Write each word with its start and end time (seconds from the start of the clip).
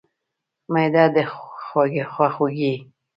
معده 0.71 1.05
د 1.15 1.17
خوږیږي؟ 2.27 2.73